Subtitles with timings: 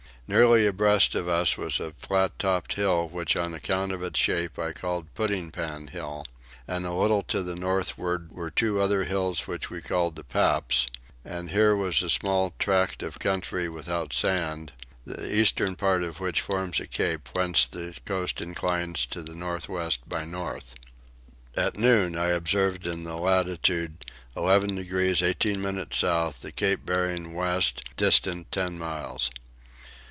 [0.27, 4.57] Nearly abreast of us was a flat topped hill which on account of its shape
[4.57, 6.23] I called Pudding pan hill;
[6.65, 10.87] and a little to the northward were two other hills which we called the Paps;
[11.25, 14.71] and here was a small tract of country without sand,
[15.05, 19.67] the eastern part of which forms a cape whence the coast inclines to the north
[19.67, 20.75] west by north.
[21.57, 26.85] At noon I observed in the latitude of 11 degrees 18 minutes south the cape
[26.85, 29.29] bearing west distant ten miles.